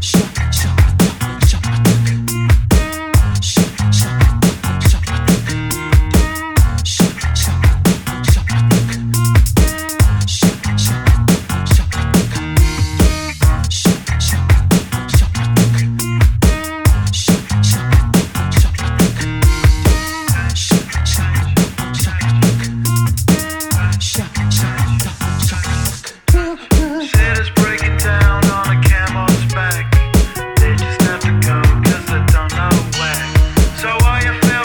[0.00, 0.41] Shook.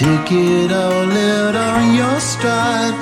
[0.00, 2.94] Take it all out on your stride.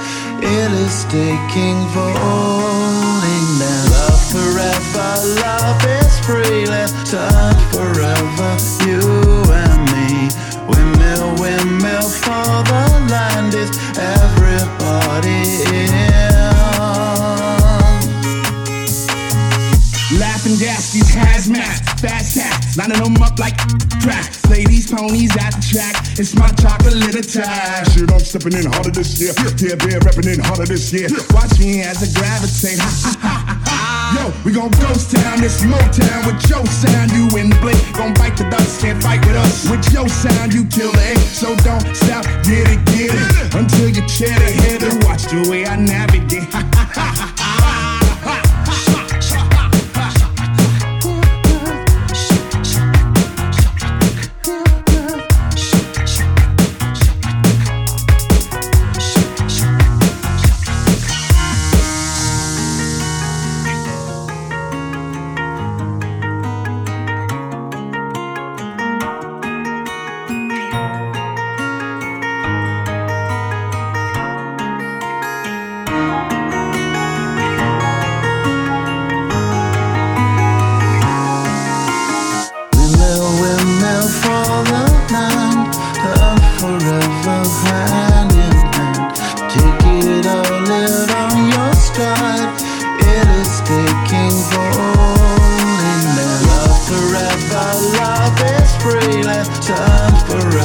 [0.42, 3.84] It is taking for owning now.
[3.94, 6.86] Love forever, love is freely.
[7.06, 8.50] Touch forever,
[8.84, 8.98] you
[9.46, 10.28] and me.
[10.66, 16.38] Windmill, windmill for the land is everybody in.
[28.24, 29.32] Stepping in harder this year.
[29.60, 31.08] Yeah, bear repping in harder this year.
[31.32, 32.78] Watch me as I gravitate.
[32.78, 37.12] Ha, ha, ha, Yo, we gon' ghost town, this Motown with your sound.
[37.12, 39.69] You in blink, gon' bite the dust, can't fight with us.
[39.69, 41.19] With your sound, you kill it.
[41.19, 43.54] So don't stop, get it, get it.
[43.54, 46.07] Until you chair the head and watch the way I navigate.
[99.38, 100.57] Windmill for